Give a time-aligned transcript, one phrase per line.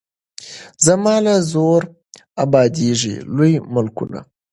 [0.85, 1.87] زما له زوره
[2.43, 4.19] ابادیږي لوی ملکونه